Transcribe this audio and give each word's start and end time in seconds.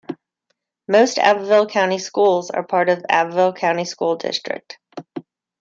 Most 0.87 1.19
Abbeville 1.19 1.67
County 1.67 1.99
schools 1.99 2.49
are 2.49 2.63
part 2.65 2.89
of 2.89 3.03
the 3.03 3.11
Abbeville 3.11 3.53
County 3.53 3.85
School 3.85 4.15
District. 4.15 4.79